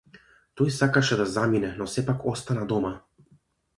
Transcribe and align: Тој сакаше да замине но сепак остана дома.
Тој 0.61 0.71
сакаше 0.77 1.19
да 1.21 1.27
замине 1.35 1.69
но 1.81 1.89
сепак 1.97 2.25
остана 2.35 2.67
дома. 2.73 2.95